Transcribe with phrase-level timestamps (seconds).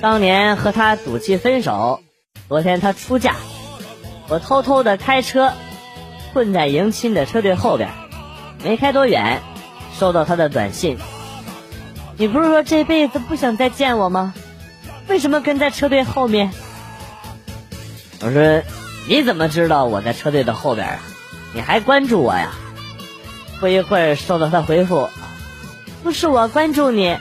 [0.00, 2.00] 当年和他赌气分手，
[2.48, 3.34] 昨天他出嫁，
[4.28, 5.52] 我偷偷的开车，
[6.32, 7.90] 混在迎亲的车队后边，
[8.62, 9.40] 没开多远，
[9.98, 10.98] 收到他的短信。
[12.18, 14.34] 你不是说这辈子不想再见我吗？
[15.08, 16.52] 为什么跟在车队后面？
[18.20, 18.62] 我说
[19.08, 21.00] 你怎么知道我在车队的后边啊？
[21.54, 22.52] 你还关注我呀？
[23.60, 25.08] 不一会儿收到他回复，
[26.02, 27.16] 不是我关注你。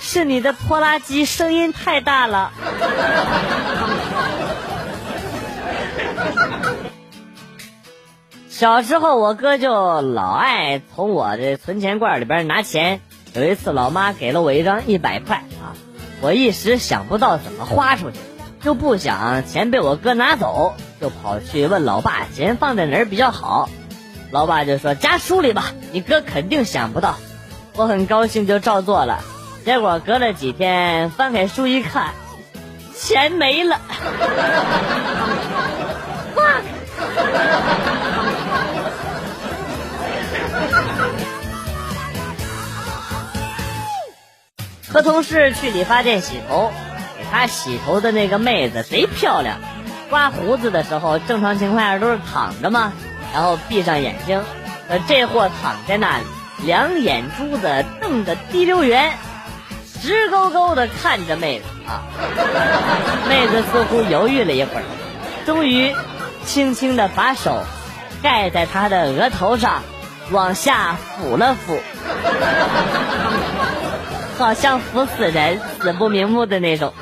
[0.00, 2.52] 是你的拖拉机声音太大了。
[8.48, 13.00] 小时候我哥就老爱从我的存钱罐里边拿钱。
[13.34, 15.76] 有一次老妈给了我一张一百块啊，
[16.22, 18.16] 我一时想不到怎么花出去，
[18.62, 23.68] 就不想钱被我哥拿走，就跑去问老爸钱放在哪儿比较好。
[24.32, 27.16] 老爸就说夹书里吧，你哥肯定想不到。
[27.76, 29.22] 我很高兴就照做了。
[29.64, 32.14] 结果隔了几天，翻开书一看，
[32.96, 33.78] 钱没了。
[44.90, 46.72] 和同事去理发店洗头，
[47.18, 49.58] 给他洗头的那个妹子贼漂亮。
[50.08, 52.94] 刮胡子的时候，正常情况下都是躺着嘛，
[53.34, 54.42] 然后闭上眼睛。
[54.88, 56.24] 呃，这货躺在那里，
[56.64, 59.12] 两眼珠子瞪得滴溜圆。
[60.02, 62.02] 直勾勾的看着妹子啊，
[63.28, 64.84] 妹子似乎犹豫了一会儿，
[65.44, 65.94] 终于
[66.44, 67.62] 轻轻的把手
[68.22, 69.82] 盖在他的额头上，
[70.30, 71.78] 往下抚了抚，
[74.38, 76.92] 好像抚死人死不瞑目的那种。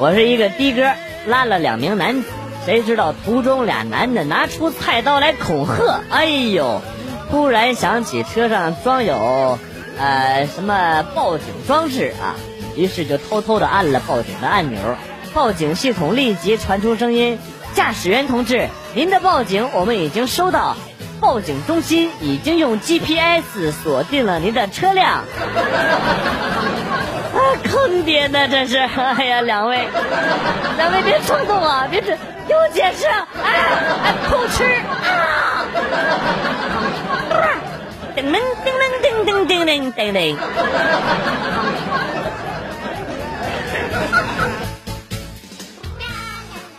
[0.00, 0.92] 我是一个的哥，
[1.26, 2.28] 拉了两名男子。
[2.68, 6.82] 谁知道途中俩男的拿出菜刀来恐吓，哎呦！
[7.30, 9.58] 突然想起车上装有，
[9.98, 12.36] 呃，什么报警装置啊，
[12.76, 14.78] 于是就偷偷的按了报警的按钮，
[15.32, 17.38] 报警系统立即传出声音：
[17.72, 20.76] 驾驶员同志，您的报警我们已经收到，
[21.22, 25.24] 报警中心已经用 GPS 锁定了您的车辆。
[27.32, 28.76] 啊，坑爹呢这是！
[28.76, 29.88] 哎呀，两位，
[30.76, 32.14] 两位别冲动啊，别这。
[32.48, 33.06] 给我解释！
[33.44, 35.66] 哎，偷吃啊！
[38.16, 40.38] 叮铃叮铃叮叮叮铃叮铃。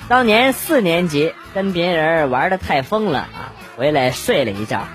[0.09, 4.87] 当年四年级跟别人玩的太疯了啊，回来睡了一觉，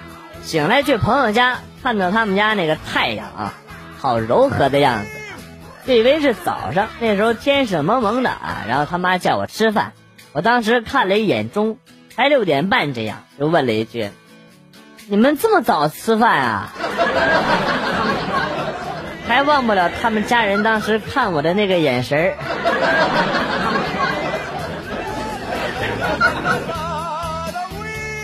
[0.42, 3.54] 醒来去朋友家，看到他们家那个太阳啊，
[4.00, 5.06] 好柔和的样子，
[5.86, 6.88] 就以为是早上。
[6.98, 9.92] 那时候天是蒙蒙的啊，然后他妈叫我吃饭。
[10.34, 11.78] 我当时看了一眼钟，
[12.11, 14.11] 才六点半，这样就问了一句
[15.06, 16.72] ：“你们这么早吃饭啊？”
[19.28, 22.34] 还忘不了他们家人当时看我的那个眼神儿。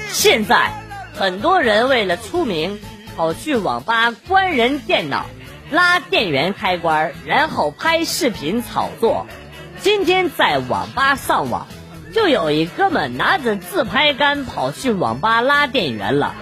[0.10, 0.72] 现在
[1.15, 2.81] 很多人为了出名，
[3.16, 5.27] 跑去网吧关人电脑，
[5.71, 9.28] 拉电源开关，然后拍视频炒作。
[9.81, 11.69] 今天在网吧上网。
[12.15, 16.34] 就有一哥们拿着自拍杆跑去网吧拉电源了，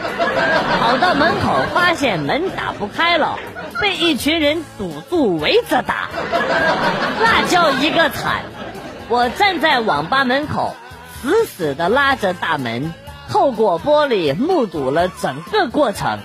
[0.81, 3.39] 跑到门口发现门打不开了，
[3.81, 6.09] 被一群人堵住围着打，
[7.21, 8.43] 那叫一个惨！
[9.09, 10.75] 我站在网吧门口，
[11.23, 12.93] 死死的拉着大门，
[13.31, 16.19] 透过玻璃目睹了整个过程。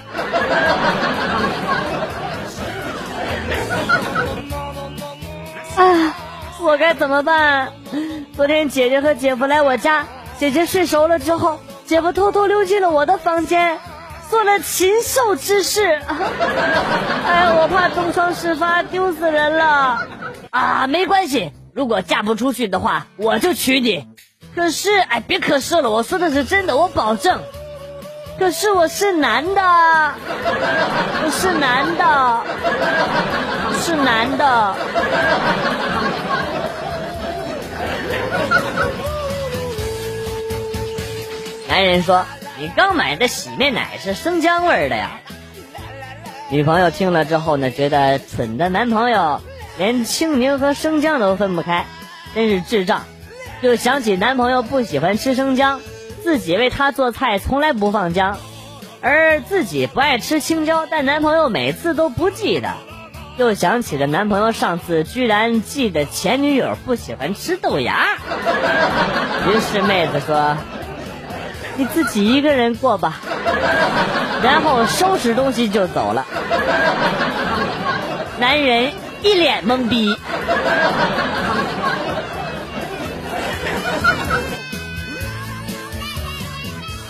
[5.76, 6.16] 啊，
[6.64, 7.74] 我该怎么办？
[8.36, 10.08] 昨天姐姐和姐夫来我家，
[10.40, 13.78] 姐姐睡熟了之后，姐夫偷偷溜进了我的房间，
[14.30, 15.86] 做了禽兽之事。
[17.28, 20.08] 哎，我怕东窗事发，丢死人了。
[20.52, 24.08] 啊，没关系，如果嫁不出去的话，我就娶你。
[24.56, 27.42] 可是，哎，别可是了，我说的是真的，我保证。
[28.40, 32.42] 可是我是男的，我是男的，
[33.80, 34.76] 是男的。
[41.74, 42.28] 男人说
[42.62, 45.22] ：“你刚买的洗面奶是生姜味的呀。”
[46.52, 49.42] 女朋友听了之后呢，觉得蠢的男朋友
[49.80, 51.88] 连清明和生姜都分不开，
[52.36, 53.06] 真是智障。
[53.64, 55.82] 就想起男朋友不喜欢吃生姜，
[56.24, 58.38] 自己为他做菜从来不放姜，
[59.02, 62.70] 而自己不爱吃青椒，但男朋友每次都不记得。
[63.38, 68.10] 又想起了男朋友上次居然记得前女友不喜欢吃豆芽，
[69.48, 70.56] 于是妹子说。
[71.78, 73.20] 你自己一个人过吧。
[74.44, 76.26] 然后收拾东西就走了。
[78.40, 78.92] 男人
[79.22, 80.16] 一脸懵逼。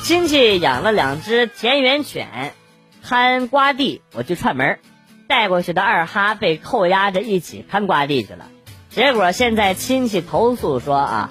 [0.04, 2.54] 亲戚养了两只田园犬，
[3.01, 4.80] 看瓜地，我去串门，
[5.27, 8.45] 带过去的二哈被扣押着一起看瓜地去了。
[8.89, 11.30] 结果现在亲戚投诉说啊，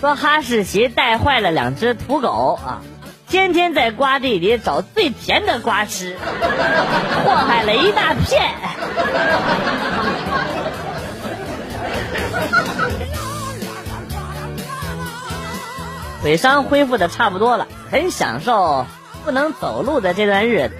[0.00, 2.82] 说哈士奇带坏了两只土狗啊，
[3.28, 6.16] 天天在瓜地里找最甜的瓜吃，
[7.24, 8.54] 祸害了一大片。
[16.22, 17.66] 腿伤恢复的差不多了。
[17.90, 18.86] 很享受
[19.24, 20.76] 不能走路的这段日子，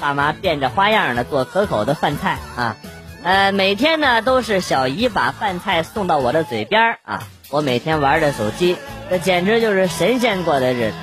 [0.00, 2.76] 爸妈变着花样的做可口的饭菜啊，
[3.24, 7.22] 呃，每天呢都是小姨把饭菜送到我的嘴边啊，
[7.54, 8.76] 我每天玩着手机，
[9.08, 10.96] 这简直就是神仙过的日子。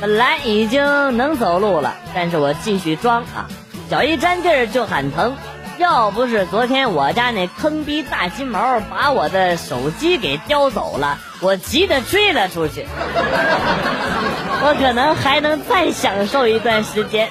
[0.00, 3.44] 本来已经能走路了，但是我继续装啊，
[3.90, 5.36] 脚一沾地儿就喊疼。
[5.76, 12.86] 要不是昨天我家那坑逼大金毛把我的手机给叼走了，我急得追了出去。
[14.64, 17.28] 我可能还能再享受一段时间。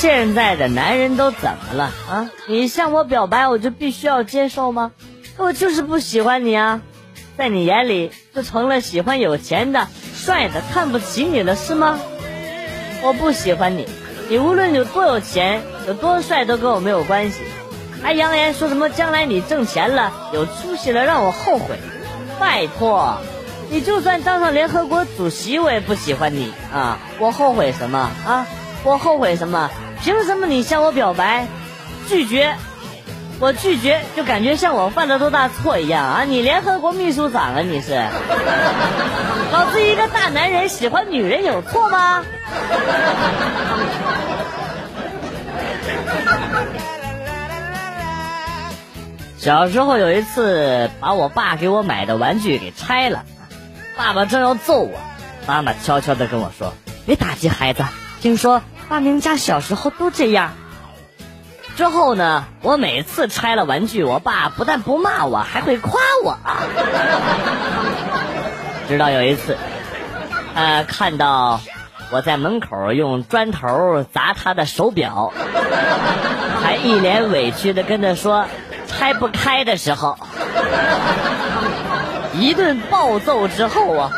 [0.00, 2.30] 现在的男人都怎么了啊？
[2.48, 4.92] 你向我表白，我就必须要接受吗？
[5.36, 6.80] 我就是不喜欢你啊，
[7.36, 9.88] 在你眼里就成了喜欢有钱的。
[10.14, 12.00] 帅的看不起你了是吗？
[13.02, 13.86] 我不喜欢你，
[14.30, 17.42] 你无论有多有钱，有多帅都跟我没有关系。
[18.02, 21.78] 还扬言说什么将来你挣钱了，有出息了让我后悔。
[22.38, 23.18] 拜托，
[23.68, 26.96] 你就算当上联合国主席，我也不喜欢你啊！
[27.18, 28.46] 我后悔什么啊？
[28.82, 29.70] 我后悔什么？
[30.02, 31.46] 凭什么你向我表白，
[32.08, 32.56] 拒绝？
[33.38, 36.24] 我拒绝，就感觉像我犯了多大错一样啊！
[36.24, 37.92] 你联合国秘书长啊，你是？
[39.52, 42.24] 老子一个大男人喜欢女人有错吗？
[49.38, 53.24] 小时候有一次，把我爸给我买的玩具给拆了，
[53.96, 54.98] 爸爸正要揍我，
[55.46, 56.74] 妈妈悄悄的跟我说
[57.06, 57.84] ：“别打击孩子，
[58.20, 58.60] 听说
[58.90, 60.50] 发明家小时候都这样。”
[61.76, 65.92] 之后呢，我每次拆了玩具，我爸不但不骂我，还会夸
[66.24, 66.36] 我。
[68.88, 69.56] 直到有一次，
[70.54, 71.60] 呃，看到
[72.10, 75.32] 我在门口用砖头砸他的手表，
[76.60, 78.46] 还一脸委屈的跟他说
[78.88, 80.18] 拆不开的时候，
[82.34, 84.10] 一顿暴揍之后啊，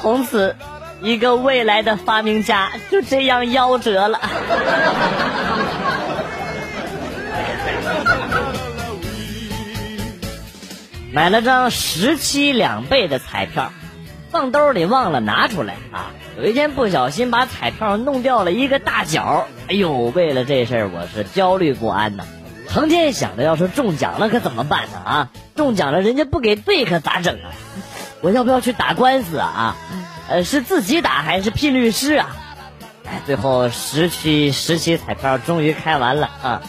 [0.00, 0.56] 从此
[1.04, 4.18] 一个未来的发明家就这样夭折了。
[11.12, 13.70] 买了张十七两倍的彩票，
[14.30, 16.10] 放兜里忘了拿出来啊！
[16.38, 22.24] 有一天不小心把彩票弄掉了一个大角，哎呦，为了这事儿我是焦虑不安呐，
[22.70, 24.98] 成天想着要是中奖了可怎么办呢？
[25.04, 27.52] 啊，中奖了人家不给兑可咋整啊？
[28.22, 29.76] 我要不要去打官司啊？
[30.28, 32.36] 呃，是自己打还是聘律师啊？
[33.06, 36.62] 哎，最后十期十期彩票终于开完了啊！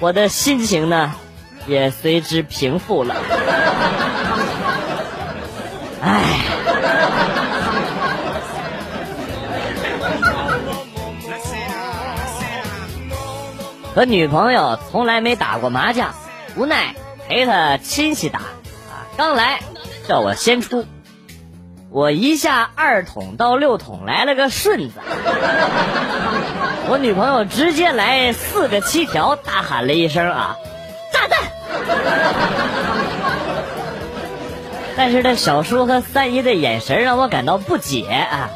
[0.00, 1.14] 我的心情呢？
[1.66, 3.14] 也随之平复了。
[6.02, 6.40] 唉，
[13.94, 16.14] 和女朋友从来没打过麻将，
[16.56, 16.94] 无奈
[17.28, 19.60] 陪他亲戚打，啊，刚来
[20.08, 20.86] 叫我先出，
[21.92, 25.00] 我一下二筒到六筒来了个顺子，
[26.88, 30.56] 我女朋友直接来四个七条，大喊了一声啊。
[31.12, 31.40] 炸弹！
[34.96, 38.50] 但是这小叔和三姨的眼神让我感到不解啊！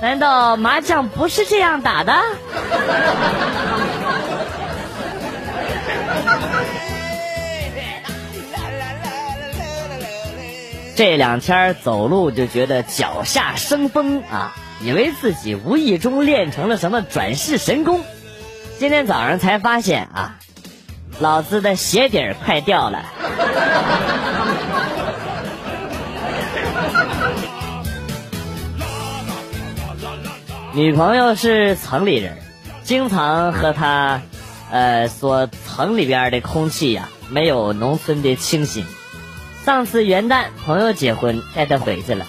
[0.00, 2.14] 难道麻将不是这样打的？
[10.98, 18.02] 这两天走路就觉得脚下生风啊，以为自己无意中练成了什么转世神功。
[18.80, 20.40] 今天早上才发现啊。
[21.20, 23.04] 老子的鞋底儿快掉了。
[30.74, 32.36] 女朋友是城里人，
[32.82, 34.20] 经常和他，
[34.72, 38.84] 呃，说城里边的空气呀没有农村的清新。
[39.68, 42.24] 上次元旦朋友结婚，带他回去了，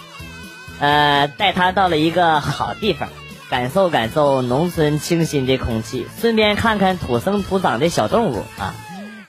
[0.82, 3.08] 呃，带他到了一个好地方。
[3.50, 8.76] 感受感受农村清新的空气，顺便看看土生土长的小动物啊！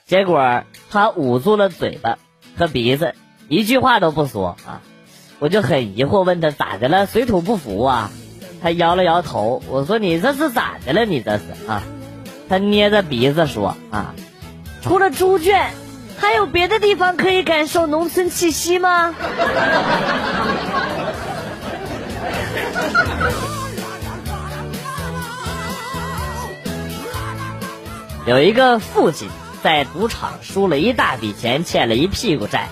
[0.07, 2.19] 结果他捂住了嘴巴
[2.59, 3.14] 和鼻子，
[3.49, 4.83] 一句话都不说啊。
[5.38, 8.11] 我就很疑惑，问他咋的了，水土不服啊？
[8.61, 9.62] 他摇了摇头。
[9.69, 11.05] 我说你这是咋的了？
[11.05, 11.85] 你这是啊？
[12.49, 14.17] 他捏着鼻子说啊，
[14.83, 15.71] 除了猪圈，
[16.21, 19.15] 还有别的地方可以感受农村气息吗？
[28.27, 29.29] 有一个父亲
[29.62, 32.69] 在赌场输了一大笔钱，欠了一屁股债，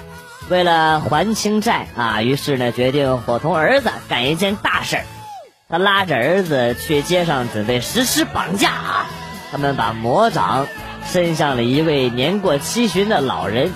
[0.51, 5.05] 为了还清债啊，于是呢决定伙同儿子干一件大事儿。
[5.71, 9.07] 他拉着儿子去街上准备实施绑架啊！
[9.51, 10.67] 他们把魔掌
[11.11, 13.73] 伸向了一位年过七旬的老人，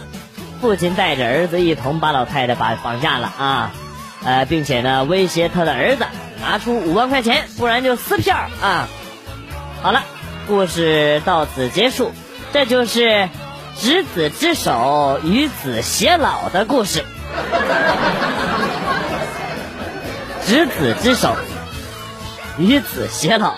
[0.61, 3.71] 父亲带着儿子一同把老太太把绑架了啊！
[4.25, 6.05] 呃，并且呢威胁他的儿子
[6.41, 8.89] 拿出五万块钱，不然就撕票啊！
[9.83, 10.03] 好了。
[10.49, 12.11] 故事到此结束，
[12.53, 13.29] 这就是
[13.79, 17.05] 执子之手与子偕老的故事。
[20.45, 21.37] 执子之手
[22.59, 23.55] 与子偕老。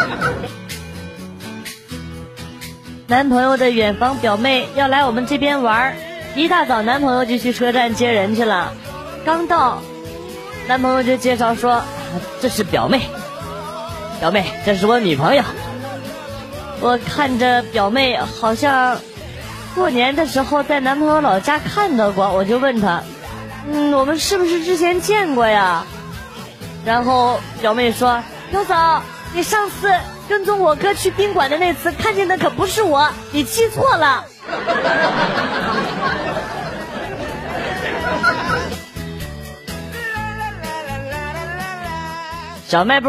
[3.06, 5.96] 男朋友的远房表妹要来我们这边玩
[6.36, 8.72] 一大早男朋友就去车站接人去了，
[9.24, 9.82] 刚到，
[10.68, 11.82] 男朋友就介绍说。
[12.40, 13.02] 这是表妹，
[14.18, 15.44] 表妹，这是我女朋友。
[16.80, 18.98] 我看着表妹好像
[19.76, 23.04] 过年的时候在男朋友老家看到过，我就问她
[23.70, 25.86] ：“嗯，我们是不是之前见过呀？”
[26.84, 29.02] 然后表妹说：“表嫂，
[29.32, 29.94] 你上次
[30.28, 34.24] 跟踪我哥去宾馆的那次看见的可不是我，你记错了。”
[42.66, 43.08] 小卖部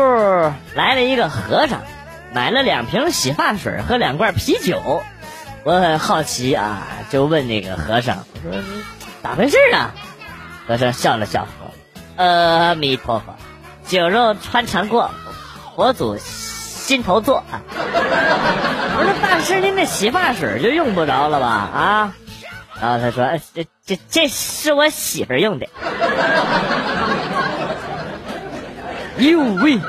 [0.73, 1.81] 来了一个和尚，
[2.33, 5.03] 买了两瓶洗发水和两罐啤酒。
[5.63, 6.81] 我很好奇啊，
[7.11, 8.61] 就问那个和尚：“我说
[9.21, 9.93] 咋回事啊？”
[10.67, 11.71] 和尚笑了笑说
[12.25, 13.35] ：“阿弥陀佛，
[13.87, 15.11] 酒肉穿肠过，
[15.81, 21.47] 佛祖心头坐。”我说：“大师，您那洗发水就用不着了吧？
[21.47, 22.13] 啊？”
[22.79, 25.65] 然后他说：“这这这是我媳妇用的。”
[29.17, 29.81] You win.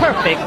[0.00, 0.38] Perfect.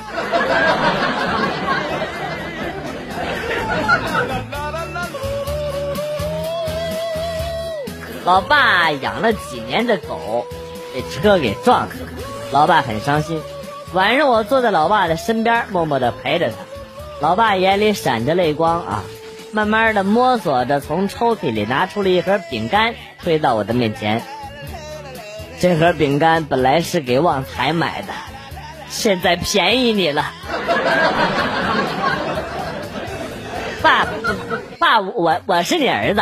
[8.23, 10.47] 老爸养了几年的狗
[10.93, 11.91] 被车给撞了，
[12.53, 13.41] 老爸很伤心。
[13.93, 16.55] 晚上我坐在老爸的身边，默默的陪着他。
[17.19, 19.03] 老爸眼里闪着泪光啊，
[19.51, 24.23] 慢慢的摸索着从抽屉里拿出了一盒饼干，推到我的面前。
[25.59, 28.07] 这盒饼干本来是给旺财买的，
[28.89, 30.31] 现在便宜你了。
[33.81, 34.07] 爸，
[34.79, 36.21] 爸，我我是你儿子。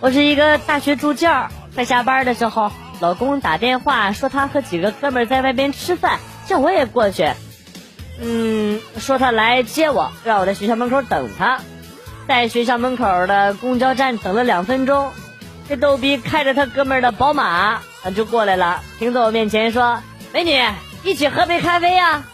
[0.00, 7.28] 我是一个大学助教，快下班的时候，老公打电话说他和几个哥们在外边吃饭，叫我也过去。
[8.18, 11.60] 嗯，说他来接我，让我在学校门口等他。
[12.26, 15.12] 在学校门口的公交站等了两分钟，
[15.68, 20.00] 这逗逼开着他哥们的宝马，他就过来了，停在我面前说
[20.32, 20.62] ：“美女，
[21.04, 22.24] 一起喝杯咖啡呀！”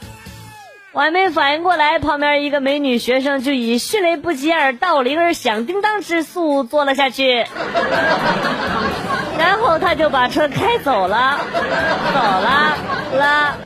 [0.97, 7.45] 我还没反应过来，旁边一个美女学生就以迅雷不及掩耳铃而响叮当之速坐了下去，
[9.39, 11.39] 然后他就把车开走了，
[12.15, 12.77] 走了
[13.13, 13.59] 了。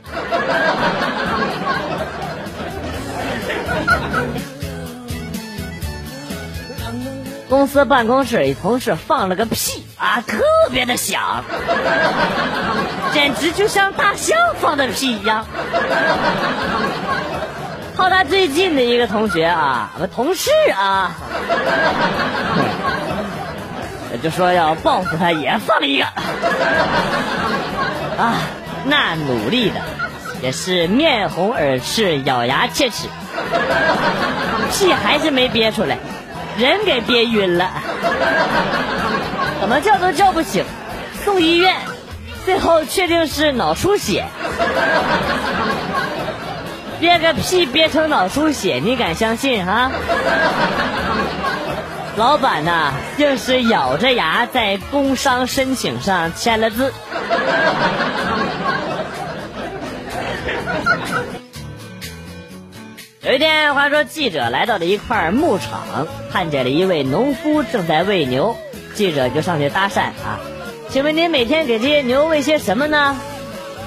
[7.47, 11.45] 公司办公室一同事放了个屁啊，特别的响，
[13.13, 15.45] 简直就像大象放的屁一样。
[18.01, 21.11] 靠他最近的一个同学啊，我同事啊，
[24.23, 26.05] 就说要报复他，也放一个。
[28.17, 28.37] 啊，
[28.85, 29.75] 那努力的
[30.41, 33.07] 也是面红耳赤，咬牙切齿，
[34.71, 35.95] 屁还是没憋出来。
[36.57, 37.69] 人给憋晕了，
[39.59, 40.65] 怎么叫都叫不醒，
[41.23, 41.75] 送医院，
[42.45, 44.25] 最后确定是脑出血。
[47.01, 49.91] 憋个屁憋成脑出血，你敢相信哈？
[52.15, 56.93] 老板呐，硬是咬着牙在工伤申请上签了字。
[63.23, 68.55] 有一天，话说记者来到了一块牧场，看见了一位农夫正在喂牛，
[68.93, 70.39] 记者就上去搭讪啊。
[70.89, 73.17] 请问您每天给这些牛喂些什么呢？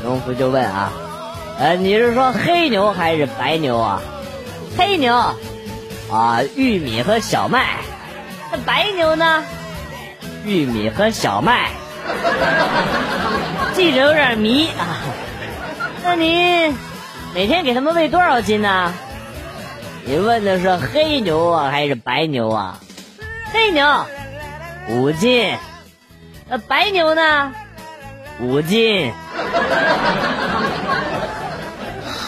[0.03, 0.91] 农夫就问啊，
[1.59, 4.03] 呃，你是说黑牛还是白牛啊？
[4.77, 5.15] 黑牛，
[6.11, 7.77] 啊，玉米和小麦。
[8.51, 9.45] 那白牛呢？
[10.45, 11.71] 玉米和小麦。
[13.75, 15.01] 记者有点迷啊。
[16.03, 16.77] 那您
[17.35, 18.93] 每天给他们喂多少斤呢？
[20.05, 22.79] 你问的是黑牛啊还是白牛啊？
[23.53, 24.05] 黑牛
[24.89, 25.57] 五斤，
[26.49, 27.53] 那白牛呢？
[28.41, 29.13] 五斤。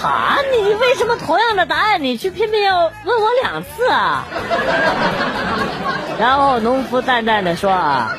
[0.06, 4.24] 啊，你为什么同样的答案你却偏偏要问我两次啊？
[6.18, 8.16] 然后农夫淡淡的说：“啊，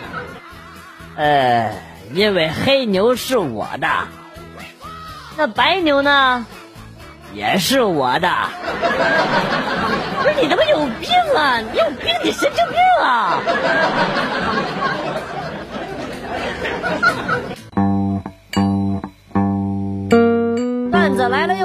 [1.15, 1.73] 呃，
[2.13, 3.87] 因为黑牛是我的，
[5.35, 6.45] 那白牛呢，
[7.33, 8.29] 也是我的。
[10.21, 11.59] 不是你他妈有病啊！
[11.59, 13.39] 你有病，你神经病啊！”